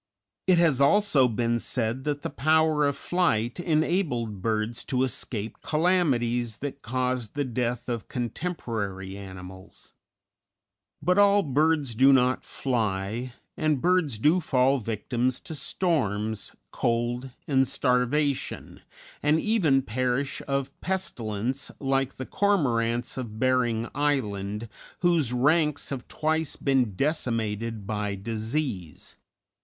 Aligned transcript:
It 0.47 0.57
has 0.57 0.81
also 0.81 1.27
been 1.27 1.59
said 1.59 2.05
that 2.05 2.23
the 2.23 2.31
power 2.31 2.87
of 2.87 2.97
flight 2.97 3.59
enabled 3.59 4.41
birds 4.41 4.83
to 4.85 5.03
escape 5.03 5.61
calamities 5.61 6.57
that 6.57 6.81
caused 6.81 7.35
the 7.35 7.43
death 7.43 7.87
of 7.87 8.07
contemporary 8.07 9.15
animals; 9.15 9.93
but 11.03 11.19
all 11.19 11.43
birds 11.43 11.93
do 11.93 12.11
not 12.11 12.43
fly; 12.43 13.33
and 13.55 13.79
birds 13.79 14.17
do 14.17 14.39
fall 14.39 14.79
victims 14.79 15.39
to 15.41 15.53
storms, 15.53 16.51
cold, 16.71 17.29
and 17.45 17.67
starvation, 17.67 18.81
and 19.21 19.39
even 19.39 19.83
perish 19.83 20.41
of 20.47 20.71
pestilence, 20.81 21.69
like 21.79 22.15
the 22.15 22.25
Cormorants 22.25 23.17
of 23.19 23.37
Bering 23.37 23.87
Island, 23.93 24.67
whose 25.01 25.31
ranks 25.31 25.89
have 25.89 26.07
twice 26.07 26.55
been 26.55 26.95
decimated 26.95 27.85
by 27.85 28.15
disease. 28.15 29.15